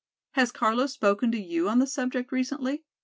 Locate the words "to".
1.31-1.39